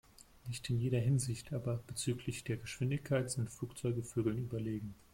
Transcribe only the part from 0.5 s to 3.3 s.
in jeder Hinsicht, aber bezüglich der Geschwindigkeit